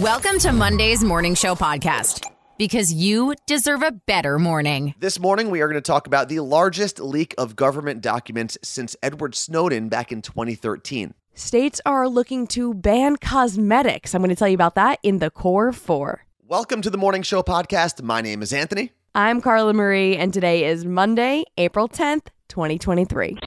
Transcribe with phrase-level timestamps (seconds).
[0.00, 2.26] Welcome to Monday's Morning Show podcast
[2.58, 4.92] because you deserve a better morning.
[4.98, 8.96] This morning, we are going to talk about the largest leak of government documents since
[9.04, 11.14] Edward Snowden back in 2013.
[11.34, 14.16] States are looking to ban cosmetics.
[14.16, 16.24] I'm going to tell you about that in the Core 4.
[16.48, 18.02] Welcome to the Morning Show podcast.
[18.02, 18.90] My name is Anthony.
[19.14, 23.38] I'm Carla Marie, and today is Monday, April 10th, 2023.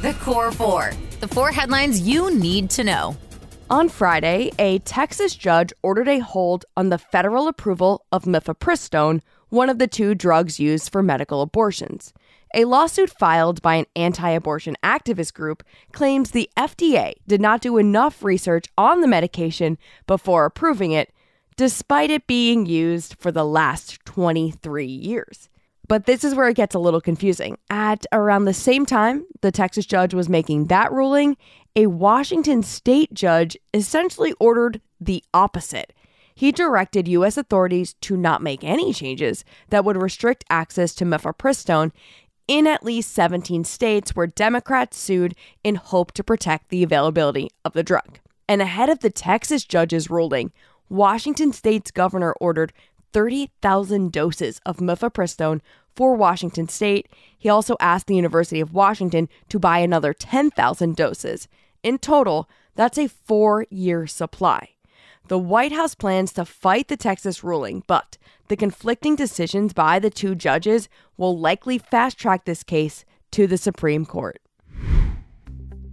[0.00, 0.92] The Core 4.
[1.20, 3.16] The four headlines you need to know.
[3.68, 9.68] On Friday, a Texas judge ordered a hold on the federal approval of mifepristone, one
[9.68, 12.12] of the two drugs used for medical abortions.
[12.54, 17.76] A lawsuit filed by an anti abortion activist group claims the FDA did not do
[17.76, 21.12] enough research on the medication before approving it,
[21.56, 25.48] despite it being used for the last 23 years.
[25.88, 27.58] But this is where it gets a little confusing.
[27.70, 31.36] At around the same time the Texas judge was making that ruling,
[31.74, 35.92] a Washington state judge essentially ordered the opposite.
[36.34, 37.38] He directed U.S.
[37.38, 41.92] authorities to not make any changes that would restrict access to mifepristone
[42.46, 47.72] in at least 17 states where Democrats sued in hope to protect the availability of
[47.72, 48.18] the drug.
[48.48, 50.52] And ahead of the Texas judge's ruling,
[50.88, 52.72] Washington state's governor ordered
[53.16, 55.62] 30,000 doses of mifepristone
[55.94, 57.08] for Washington state.
[57.38, 61.48] He also asked the University of Washington to buy another 10,000 doses.
[61.82, 64.68] In total, that's a four year supply.
[65.28, 70.10] The White House plans to fight the Texas ruling, but the conflicting decisions by the
[70.10, 74.42] two judges will likely fast track this case to the Supreme Court.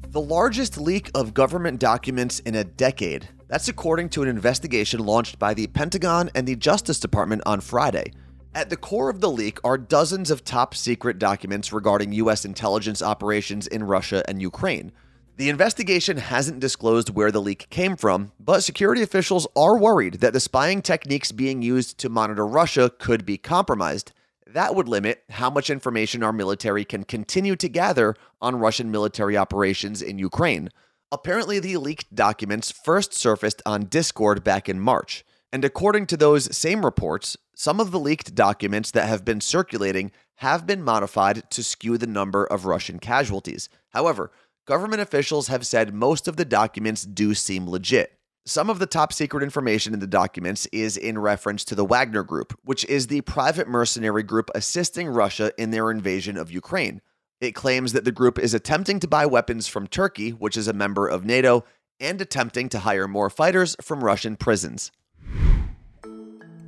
[0.10, 3.30] The largest leak of government documents in a decade.
[3.54, 8.12] That's according to an investigation launched by the Pentagon and the Justice Department on Friday.
[8.56, 12.46] At the core of the leak are dozens of top secret documents regarding U.S.
[12.46, 14.92] intelligence operations in Russia and Ukraine.
[15.38, 20.34] The investigation hasn't disclosed where the leak came from, but security officials are worried that
[20.34, 24.14] the spying techniques being used to monitor Russia could be compromised.
[24.48, 29.38] That would limit how much information our military can continue to gather on Russian military
[29.38, 30.72] operations in Ukraine.
[31.14, 35.24] Apparently, the leaked documents first surfaced on Discord back in March.
[35.52, 40.12] And according to those same reports, some of the leaked documents that have been circulating
[40.38, 43.70] have been modified to skew the number of Russian casualties.
[43.90, 44.32] However,
[44.66, 48.18] government officials have said most of the documents do seem legit.
[48.48, 52.24] Some of the top secret information in the documents is in reference to the Wagner
[52.24, 57.02] Group, which is the private mercenary group assisting Russia in their invasion of Ukraine.
[57.44, 60.74] It claims that the group is attempting to buy weapons from Turkey, which is a
[60.74, 61.66] member of NATO,
[62.00, 64.94] and attempting to hire more fighters from Russian prisons.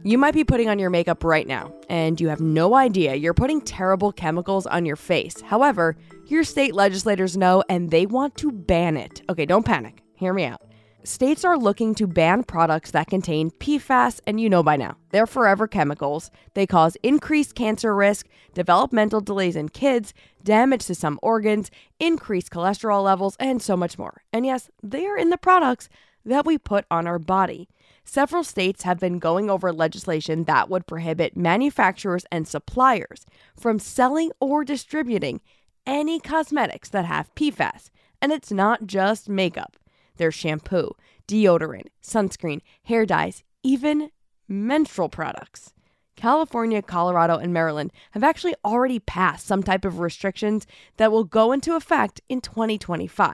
[0.04, 3.34] You might be putting on your makeup right now, and you have no idea you're
[3.34, 5.40] putting terrible chemicals on your face.
[5.40, 5.96] However,
[6.28, 9.22] your state legislators know and they want to ban it.
[9.30, 10.04] Okay, don't panic.
[10.16, 10.65] Hear me out.
[11.06, 15.28] States are looking to ban products that contain PFAS, and you know by now, they're
[15.28, 16.32] forever chemicals.
[16.56, 23.04] They cause increased cancer risk, developmental delays in kids, damage to some organs, increased cholesterol
[23.04, 24.24] levels, and so much more.
[24.34, 25.90] And yes, they are in the products
[26.26, 27.70] that we put on our body.
[28.04, 34.32] Several states have been going over legislation that would prohibit manufacturers and suppliers from selling
[34.40, 35.40] or distributing
[35.86, 37.92] any cosmetics that have PFAS.
[38.24, 39.78] And it's not just makeup,
[40.18, 40.92] there's shampoo,
[41.28, 44.12] deodorant, sunscreen, hair dyes, even
[44.48, 45.74] menstrual products.
[46.16, 50.66] California, Colorado, and Maryland have actually already passed some type of restrictions
[50.98, 53.34] that will go into effect in 2025.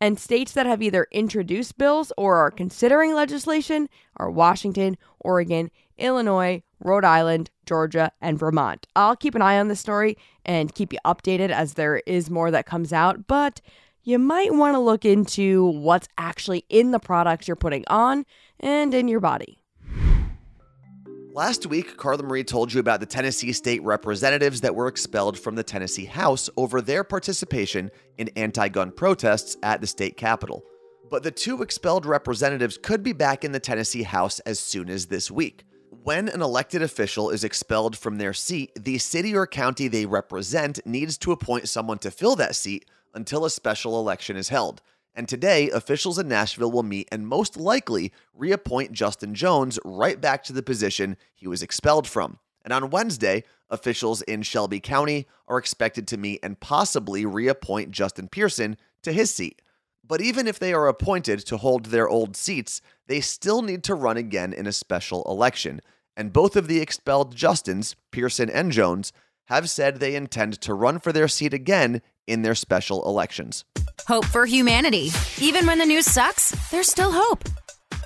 [0.00, 6.62] And states that have either introduced bills or are considering legislation are Washington, Oregon, Illinois,
[6.82, 8.86] Rhode Island, Georgia, and Vermont.
[8.96, 12.50] I'll keep an eye on this story and keep you updated as there is more
[12.50, 13.60] that comes out, but
[14.02, 18.24] you might want to look into what's actually in the products you're putting on
[18.58, 19.58] and in your body.
[21.32, 25.54] Last week, Carla Marie told you about the Tennessee state representatives that were expelled from
[25.54, 30.64] the Tennessee House over their participation in anti gun protests at the state capitol.
[31.08, 35.06] But the two expelled representatives could be back in the Tennessee House as soon as
[35.06, 35.64] this week.
[36.02, 40.84] When an elected official is expelled from their seat, the city or county they represent
[40.84, 44.82] needs to appoint someone to fill that seat until a special election is held.
[45.14, 50.44] And today, officials in Nashville will meet and most likely reappoint Justin Jones right back
[50.44, 52.38] to the position he was expelled from.
[52.62, 58.28] And on Wednesday, officials in Shelby County are expected to meet and possibly reappoint Justin
[58.28, 59.62] Pearson to his seat.
[60.06, 63.94] But even if they are appointed to hold their old seats, they still need to
[63.94, 65.80] run again in a special election.
[66.16, 69.12] And both of the expelled Justins, Pearson and Jones,
[69.50, 73.64] have said they intend to run for their seat again in their special elections.
[74.06, 75.10] Hope for humanity.
[75.40, 77.44] Even when the news sucks, there's still hope.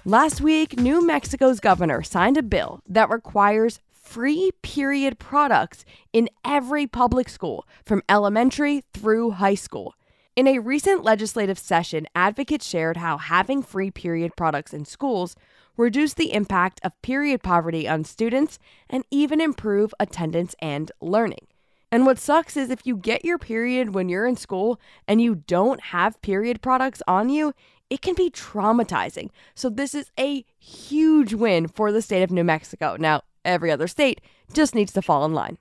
[0.06, 6.86] Last week, New Mexico's governor signed a bill that requires free period products in every
[6.86, 9.94] public school from elementary through high school.
[10.36, 15.36] In a recent legislative session, advocates shared how having free period products in schools
[15.76, 21.46] reduce the impact of period poverty on students and even improve attendance and learning.
[21.90, 25.36] And what sucks is if you get your period when you're in school and you
[25.36, 27.52] don't have period products on you,
[27.90, 29.30] it can be traumatizing.
[29.54, 32.96] So, this is a huge win for the state of New Mexico.
[32.98, 34.20] Now, every other state
[34.52, 35.58] just needs to fall in line.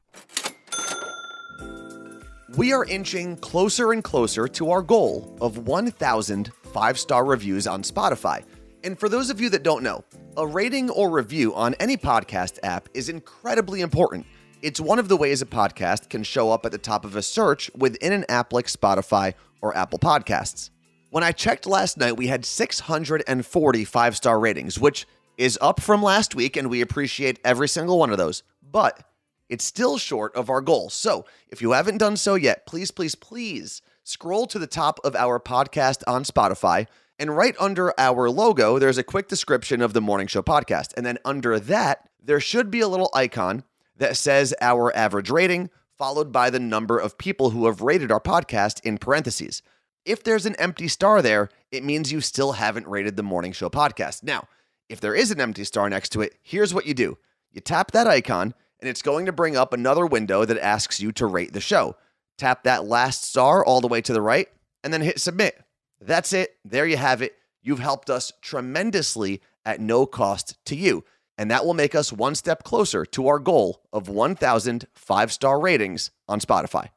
[2.55, 7.83] We are inching closer and closer to our goal of 1,000 five star reviews on
[7.83, 8.43] Spotify.
[8.83, 10.03] And for those of you that don't know,
[10.35, 14.25] a rating or review on any podcast app is incredibly important.
[14.61, 17.21] It's one of the ways a podcast can show up at the top of a
[17.21, 20.69] search within an app like Spotify or Apple Podcasts.
[21.11, 25.07] When I checked last night, we had 640 five star ratings, which
[25.37, 28.43] is up from last week, and we appreciate every single one of those.
[28.69, 28.99] But
[29.47, 30.89] it's still short of our goal.
[30.89, 35.15] So if you haven't done so yet, please, please, please scroll to the top of
[35.15, 36.87] our podcast on Spotify.
[37.23, 40.91] And right under our logo, there's a quick description of the Morning Show podcast.
[40.97, 43.63] And then under that, there should be a little icon
[43.95, 48.19] that says our average rating, followed by the number of people who have rated our
[48.19, 49.61] podcast in parentheses.
[50.03, 53.69] If there's an empty star there, it means you still haven't rated the Morning Show
[53.69, 54.23] podcast.
[54.23, 54.49] Now,
[54.89, 57.17] if there is an empty star next to it, here's what you do
[57.53, 61.13] you tap that icon and it's going to bring up another window that asks you
[61.13, 61.95] to rate the show.
[62.37, 64.49] Tap that last star all the way to the right
[64.83, 65.62] and then hit submit.
[66.05, 66.57] That's it.
[66.65, 67.33] There you have it.
[67.61, 71.05] You've helped us tremendously at no cost to you.
[71.37, 75.59] And that will make us one step closer to our goal of 1,000 five star
[75.61, 76.89] ratings on Spotify.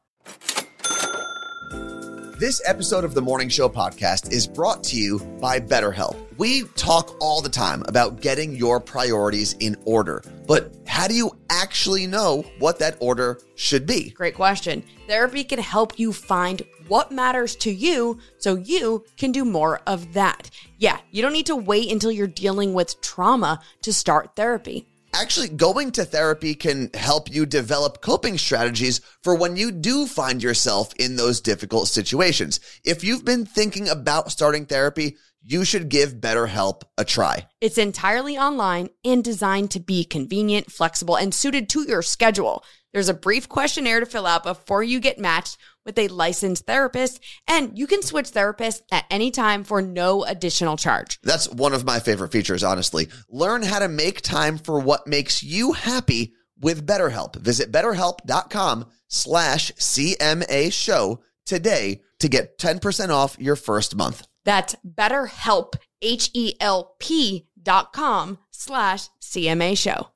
[2.37, 6.15] This episode of the Morning Show podcast is brought to you by BetterHelp.
[6.37, 11.31] We talk all the time about getting your priorities in order, but how do you
[11.49, 14.11] actually know what that order should be?
[14.11, 14.83] Great question.
[15.07, 20.13] Therapy can help you find what matters to you so you can do more of
[20.13, 20.49] that.
[20.77, 25.49] Yeah, you don't need to wait until you're dealing with trauma to start therapy actually
[25.49, 30.93] going to therapy can help you develop coping strategies for when you do find yourself
[30.99, 32.59] in those difficult situations.
[32.83, 37.47] If you've been thinking about starting therapy, you should give BetterHelp a try.
[37.61, 42.63] It's entirely online and designed to be convenient, flexible, and suited to your schedule.
[42.93, 45.57] There's a brief questionnaire to fill out before you get matched
[45.87, 50.77] with a licensed therapist, and you can switch therapists at any time for no additional
[50.77, 51.17] charge.
[51.23, 53.07] That's one of my favorite features, honestly.
[53.29, 57.37] Learn how to make time for what makes you happy with BetterHelp.
[57.37, 64.27] Visit betterhelp.com slash CMA show today to get 10% off your first month.
[64.43, 70.09] That's betterhelp, H-E-L-P dot com slash CMA show.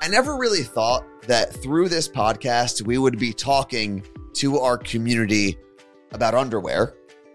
[0.00, 4.04] I never really thought that through this podcast, we would be talking
[4.34, 5.58] to our community
[6.12, 6.94] about underwear.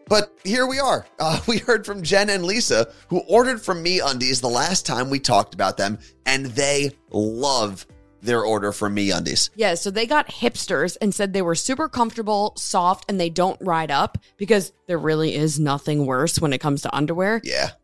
[0.10, 1.06] But here we are.
[1.20, 5.20] Uh, we heard from Jen and Lisa, who ordered from MeUndies the last time we
[5.20, 5.98] talked about them,
[6.28, 7.88] and they love
[8.22, 9.50] their order from MeUndies.
[9.56, 13.60] Yeah, so they got hipsters and said they were super comfortable, soft, and they don't
[13.62, 17.42] ride up because there really is nothing worse when it comes to underwear.
[17.44, 17.72] Yeah.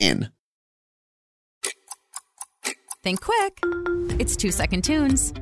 [0.00, 0.30] in.
[3.02, 3.58] Think quick.
[4.20, 5.32] It's two second tunes.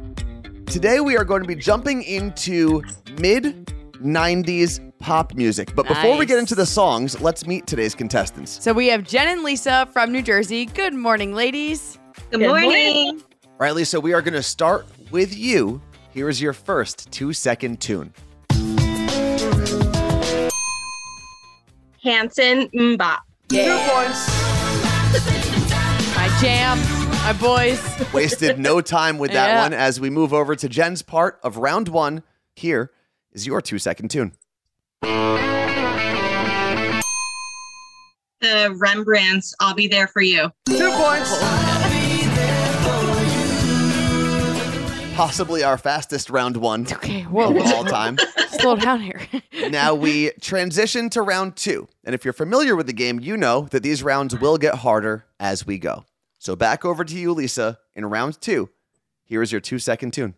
[0.67, 2.83] Today we are going to be jumping into
[3.19, 5.75] mid 90s pop music.
[5.75, 6.29] But before we Nice.
[6.29, 8.63] get into the songs, let's meet today's contestants.
[8.63, 10.67] So we have Jen and Lisa from New Jersey.
[10.67, 11.99] Good morning, ladies.
[12.31, 13.23] Good morning.
[13.45, 15.81] All right, Lisa, we are going to start with you.
[16.13, 18.13] Here is your first two second tune.
[22.03, 23.19] Hanson MMMBop.
[23.49, 24.38] Two points.
[26.41, 26.81] Champ,
[27.23, 27.81] my boys.
[28.13, 29.63] Wasted no time with that Yeah.
[29.63, 32.23] one as we move over to Jen's part of round one.
[32.55, 32.91] Here
[33.33, 34.33] is your two second tune.
[38.41, 40.51] The Rembrandts, I'll be there for you.
[40.67, 41.37] Two points.
[45.17, 48.17] Possibly our fastest round one Okay, whoa, of all time.
[48.61, 49.21] slow down here.
[49.71, 51.89] now we transition to round two.
[52.05, 55.25] And if you're familiar with the game, you know that these rounds will get harder
[55.41, 56.05] as we go.
[56.49, 58.71] So back over to you, Lisa, in round two.
[59.27, 60.33] Here is your two second tune.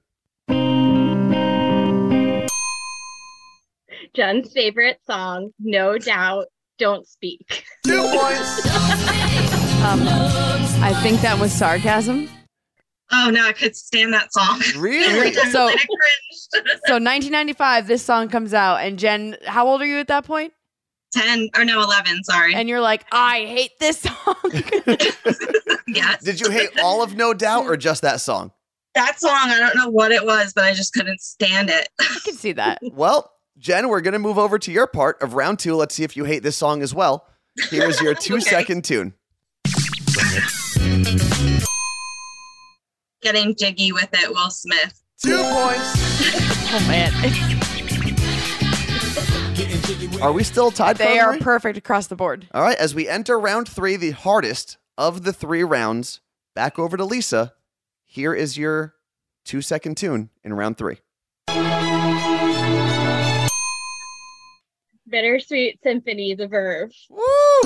[4.13, 6.47] Jen's favorite song, no doubt,
[6.81, 7.63] Don't Speak.
[7.87, 8.67] Two points.
[9.81, 10.01] Um,
[10.83, 12.29] I think that was sarcasm.
[13.13, 14.61] Oh no, I could stand that song.
[14.77, 15.33] Really?
[15.53, 15.71] So-
[16.87, 20.53] So 1995, this song comes out, and Jen, how old are you at that point?
[21.13, 22.23] Ten or no, eleven.
[22.25, 22.55] Sorry.
[22.55, 24.37] And you're like, I hate this song.
[25.89, 26.23] yes.
[26.23, 28.53] Did you hate all of No Doubt or just that song?
[28.95, 29.33] that song?
[29.35, 31.89] I don't know what it was, but I just couldn't stand it.
[32.01, 32.81] I can see that.
[32.93, 35.75] Well, Jen, we're going to move over to your part of round two.
[35.77, 37.27] Let's see if you hate this song as well.
[37.69, 39.13] Here's your two second tune.
[43.23, 45.03] Getting jiggy with it, Will Smith.
[45.23, 45.93] Two points.
[46.73, 47.13] Oh man,
[50.23, 50.99] Are we still tied?
[50.99, 51.41] they are Carly?
[51.41, 52.47] perfect across the board.
[52.53, 56.21] All right, as we enter round three, the hardest of the three rounds,
[56.55, 57.55] back over to Lisa.
[58.05, 58.95] Here is your
[59.45, 60.99] two second tune in round three.
[65.09, 66.93] Bittersweet Symphony, The Verve.
[67.11, 67.63] Oh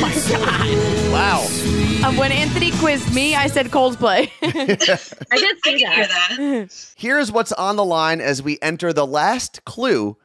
[0.00, 1.12] my god!
[1.12, 2.08] Wow.
[2.08, 4.30] Um, when Anthony quizzed me, I said Coldplay.
[4.42, 6.34] I did I see can hear that.
[6.38, 6.92] that.
[6.96, 10.16] Here's what's on the line as we enter the last clue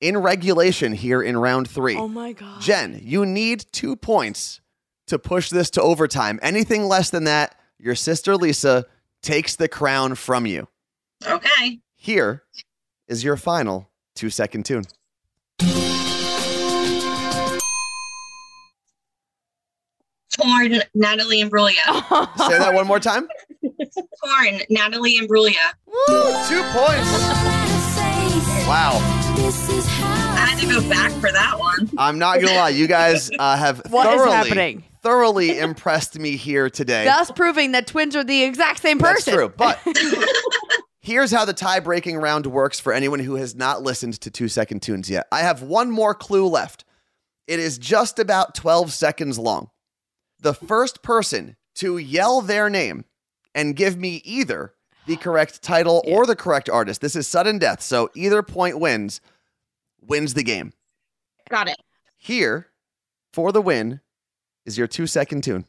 [0.00, 1.96] in regulation here in round three.
[1.96, 2.60] oh my god.
[2.60, 4.60] Jen, you need two points
[5.06, 6.38] to push this to overtime.
[6.42, 8.84] Anything less than that, your sister Lisa
[9.22, 10.68] takes the crown from you.
[11.26, 11.80] Okay.
[11.94, 12.42] Here
[13.08, 14.84] is your final two second tune.
[20.30, 21.74] Torn, Natalie Imbruglia.
[22.48, 23.26] Say that one more time.
[23.62, 25.54] Torn, Natalie Imbruglia.
[25.86, 27.42] Woo, two points.
[28.66, 29.15] Wow.
[29.46, 29.48] I
[30.48, 31.88] had to go back for that one.
[31.96, 34.84] I'm not gonna lie, you guys uh, have What is thoroughly, happening?
[35.02, 37.04] thoroughly impressed me here today.
[37.04, 39.34] Thus proving that twins are the exact same That's person.
[39.34, 39.52] true.
[39.56, 39.78] But
[41.00, 44.48] here's how the tie breaking round works for anyone who has not listened to two
[44.48, 45.28] second tunes yet.
[45.30, 46.84] I have one more clue left.
[47.46, 49.70] It is just about 12 seconds long.
[50.40, 53.04] The first person to yell their name
[53.54, 54.72] and give me either
[55.06, 57.80] the correct title or the correct artist, this is sudden death.
[57.80, 59.20] So either point wins,
[60.00, 60.72] wins the game.
[61.50, 61.76] Got it.
[62.16, 62.68] Here
[63.32, 64.00] for the win
[64.64, 65.64] is your two second tune.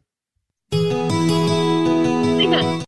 [2.37, 2.83] Lisa.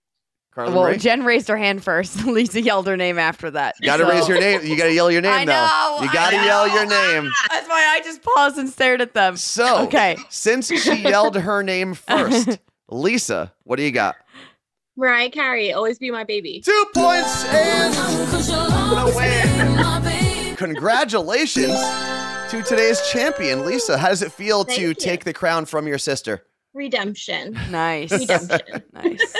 [0.55, 0.97] Well, Marie?
[0.97, 2.25] Jen raised her hand first.
[2.25, 3.75] Lisa yelled her name after that.
[3.79, 4.61] You gotta So- raise your name.
[4.65, 5.53] You gotta yell your name I though.
[5.53, 6.43] know, you gotta know.
[6.43, 7.31] yell your name.
[7.49, 9.37] That's why I just paused and stared at them.
[9.37, 10.17] So, Okay.
[10.29, 14.15] since she yelled her name first, Lisa, what do you got?
[14.97, 16.61] Mariah Carey, Always Be My Baby.
[16.65, 19.28] Two points and the win.
[20.59, 21.79] Congratulations
[22.49, 23.97] to today's champion, Lisa.
[23.97, 24.93] How does it feel Thank to you.
[24.93, 26.45] take the crown from your sister?
[26.73, 27.57] Redemption.
[27.71, 28.11] Nice.
[28.11, 28.83] Redemption.
[28.93, 29.35] nice.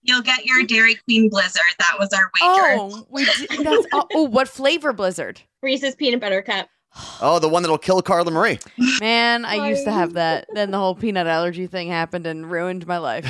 [0.00, 1.60] You'll get your Dairy Queen Blizzard.
[1.78, 2.76] That was our wager.
[2.80, 5.42] Oh, we did, that's oh, oh, what flavor blizzard?
[5.62, 6.68] Reese's Peanut Butter Cup.
[7.20, 8.58] Oh, the one that'll kill Carla Marie.
[8.98, 10.46] Man, I used to have that.
[10.54, 13.26] Then the whole peanut allergy thing happened and ruined my life.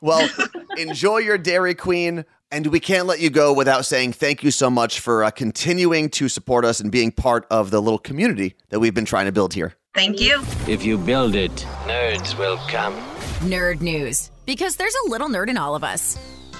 [0.00, 0.28] Well,
[0.76, 2.24] enjoy your Dairy Queen.
[2.52, 6.08] And we can't let you go without saying thank you so much for uh, continuing
[6.10, 9.32] to support us and being part of the little community that we've been trying to
[9.32, 9.74] build here.
[9.94, 10.42] Thank you.
[10.68, 11.50] If you build it,
[11.86, 12.94] nerds will come.
[13.40, 14.30] Nerd news.
[14.44, 16.16] Because there's a little nerd in all of us.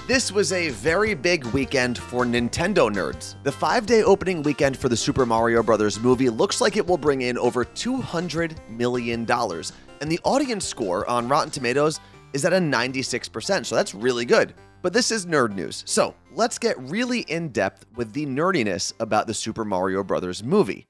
[0.07, 3.41] This was a very big weekend for Nintendo nerds.
[3.43, 5.99] The five day opening weekend for the Super Mario Bros.
[5.99, 9.19] movie looks like it will bring in over $200 million.
[9.29, 12.01] And the audience score on Rotten Tomatoes
[12.33, 14.53] is at a 96%, so that's really good.
[14.81, 15.83] But this is nerd news.
[15.85, 20.43] So let's get really in depth with the nerdiness about the Super Mario Bros.
[20.43, 20.87] movie.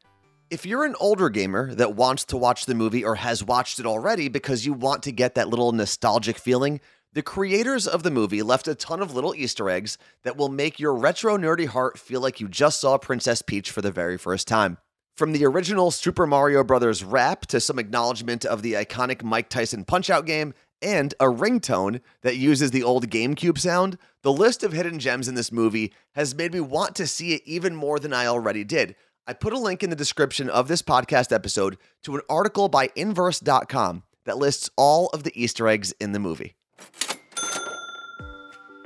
[0.50, 3.86] If you're an older gamer that wants to watch the movie or has watched it
[3.86, 6.80] already because you want to get that little nostalgic feeling,
[7.14, 10.80] the creators of the movie left a ton of little Easter eggs that will make
[10.80, 14.48] your retro nerdy heart feel like you just saw Princess Peach for the very first
[14.48, 14.78] time.
[15.16, 17.04] From the original Super Mario Bros.
[17.04, 22.02] rap to some acknowledgement of the iconic Mike Tyson Punch Out game and a ringtone
[22.22, 26.36] that uses the old GameCube sound, the list of hidden gems in this movie has
[26.36, 28.96] made me want to see it even more than I already did.
[29.26, 32.90] I put a link in the description of this podcast episode to an article by
[32.96, 36.56] Inverse.com that lists all of the Easter eggs in the movie.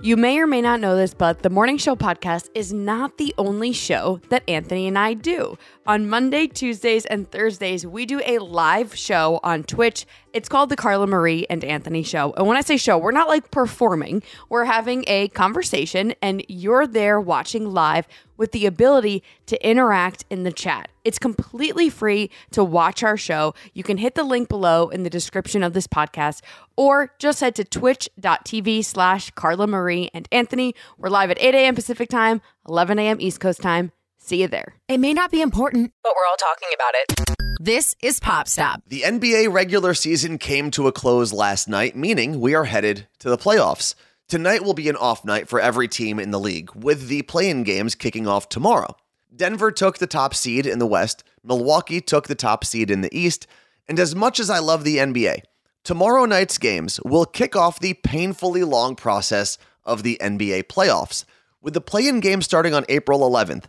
[0.04, 3.36] You may or may not know this, but the Morning Show podcast is not the
[3.38, 5.60] only show that Anthony and I do.
[5.88, 10.06] On Monday, Tuesdays, and Thursdays, we do a live show on Twitch.
[10.32, 12.34] It's called The Carla Marie and Anthony Show.
[12.38, 16.86] And when I say show, we're not like performing, we're having a conversation, and you're
[16.86, 18.08] there watching live
[18.38, 20.92] with the ability to interact in the chat.
[21.04, 23.56] It's completely free to watch our show.
[23.74, 26.42] You can hit the link below in the description of this podcast
[26.78, 30.76] or just head to twitch.tv slash Carla Marie and Anthony.
[31.00, 31.74] We're live at 8 a.m.
[31.74, 33.18] Pacific time, 11 a.m.
[33.20, 33.92] East Coast time.
[34.24, 34.76] See you there.
[34.88, 37.58] It may not be important, but we're all talking about it.
[37.60, 38.84] This is Pop Stop.
[38.88, 43.32] The NBA regular season came to a close last night, meaning we are headed to
[43.32, 43.96] the playoffs.
[44.28, 47.50] Tonight will be an off night for every team in the league, with the play
[47.50, 48.96] in games kicking off tomorrow.
[49.36, 53.18] Denver took the top seed in the West, Milwaukee took the top seed in the
[53.18, 53.48] East,
[53.88, 55.42] and as much as I love the NBA,
[55.84, 61.26] tomorrow night's games will kick off the painfully long process of the NBA playoffs,
[61.60, 63.66] with the play in game starting on April 11th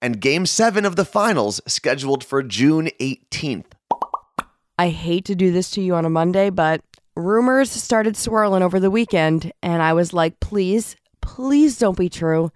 [0.00, 3.72] and game seven of the finals scheduled for June 18th.
[4.78, 6.82] I hate to do this to you on a Monday, but
[7.14, 12.50] rumors started swirling over the weekend, and I was like, please, please don't be true.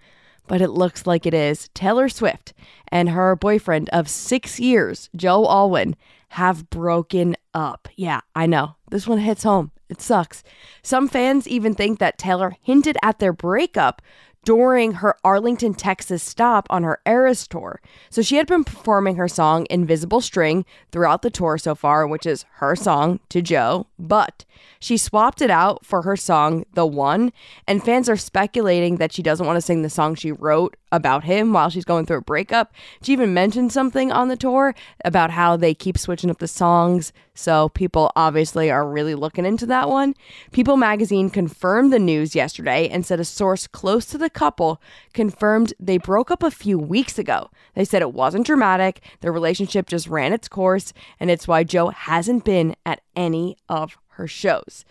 [0.47, 1.69] But it looks like it is.
[1.73, 2.53] Taylor Swift
[2.89, 5.95] and her boyfriend of six years, Joe Alwyn,
[6.29, 7.87] have broken up.
[7.95, 8.75] Yeah, I know.
[8.91, 9.71] This one hits home.
[9.89, 10.43] It sucks.
[10.83, 14.01] Some fans even think that Taylor hinted at their breakup
[14.45, 17.81] during her Arlington, Texas stop on her Eras tour.
[18.09, 22.25] So she had been performing her song Invisible String throughout the tour so far, which
[22.25, 24.45] is her song to Joe, but
[24.79, 27.33] she swapped it out for her song The One,
[27.67, 31.23] and fans are speculating that she doesn't want to sing the song she wrote about
[31.23, 32.73] him while she's going through a breakup.
[33.01, 37.11] She even mentioned something on the tour about how they keep switching up the songs,
[37.35, 40.15] so people obviously are really looking into that one.
[40.51, 44.81] People magazine confirmed the news yesterday and said a source close to the couple
[45.13, 47.51] confirmed they broke up a few weeks ago.
[47.75, 51.89] They said it wasn't dramatic, their relationship just ran its course, and it's why Joe
[51.89, 54.85] hasn't been at any of her shows.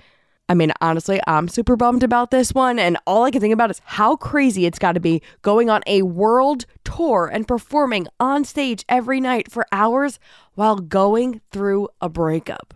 [0.48, 2.78] I mean, honestly, I'm super bummed about this one.
[2.78, 5.82] And all I can think about is how crazy it's got to be going on
[5.86, 10.18] a world tour and performing on stage every night for hours
[10.54, 12.74] while going through a breakup.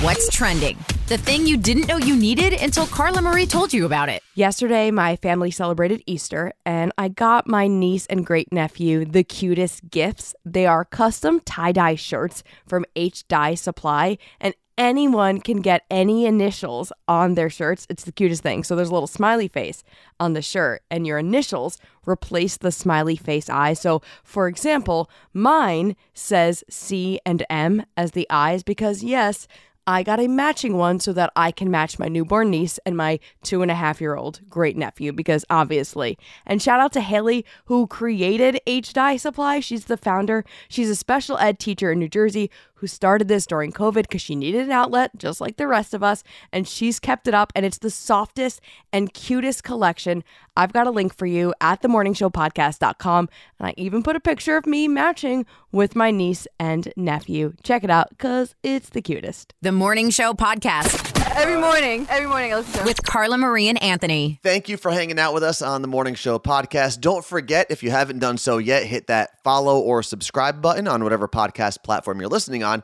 [0.00, 0.76] What's trending?
[1.06, 4.22] The thing you didn't know you needed until Carla Marie told you about it.
[4.34, 9.90] Yesterday, my family celebrated Easter, and I got my niece and great nephew the cutest
[9.90, 10.34] gifts.
[10.44, 16.26] They are custom tie dye shirts from H Dye Supply, and anyone can get any
[16.26, 17.86] initials on their shirts.
[17.88, 18.64] It's the cutest thing.
[18.64, 19.84] So there's a little smiley face
[20.18, 23.80] on the shirt, and your initials replace the smiley face eyes.
[23.80, 29.46] So, for example, mine says C and M as the eyes because, yes,
[29.86, 33.18] I got a matching one so that I can match my newborn niece and my
[33.42, 36.16] two and a half year old great nephew, because obviously.
[36.46, 39.60] And shout out to Haley, who created H Dye Supply.
[39.60, 40.44] She's the founder.
[40.68, 44.34] She's a special ed teacher in New Jersey who started this during COVID because she
[44.34, 46.24] needed an outlet, just like the rest of us.
[46.52, 48.60] And she's kept it up, and it's the softest
[48.92, 50.24] and cutest collection.
[50.56, 53.28] I've got a link for you at themorningshowpodcast.com.
[53.58, 57.54] And I even put a picture of me matching with my niece and nephew.
[57.62, 59.54] Check it out because it's the cutest.
[59.62, 63.82] The Morning Show Podcast Every morning, every morning I listen to with Carla Marie and
[63.82, 64.38] Anthony.
[64.42, 67.00] Thank you for hanging out with us on the Morning Show podcast.
[67.00, 71.02] Don't forget, if you haven't done so yet, hit that follow or subscribe button on
[71.02, 72.82] whatever podcast platform you're listening on.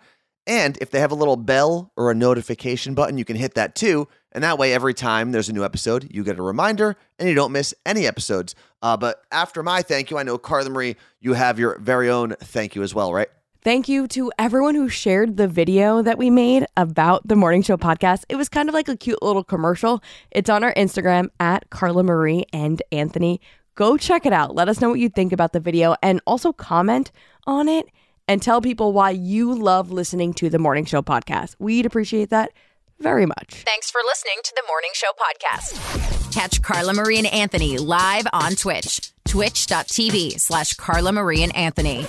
[0.48, 3.74] And if they have a little bell or a notification button, you can hit that
[3.74, 4.08] too.
[4.32, 7.34] And that way, every time there's a new episode, you get a reminder and you
[7.34, 8.54] don't miss any episodes.
[8.80, 12.34] Uh, but after my thank you, I know Carla Marie, you have your very own
[12.40, 13.28] thank you as well, right?
[13.62, 17.76] Thank you to everyone who shared the video that we made about the Morning Show
[17.76, 18.22] podcast.
[18.30, 20.02] It was kind of like a cute little commercial.
[20.30, 23.40] It's on our Instagram at Carla Marie and Anthony.
[23.74, 24.54] Go check it out.
[24.54, 27.12] Let us know what you think about the video and also comment
[27.46, 27.88] on it
[28.28, 31.56] and tell people why you love listening to the Morning Show podcast.
[31.58, 32.52] We'd appreciate that
[33.00, 33.62] very much.
[33.64, 36.32] Thanks for listening to the Morning Show Podcast.
[36.32, 42.06] Catch Carla Marie and Anthony live on Twitch, twitch.tv slash Carla Marie and Anthony.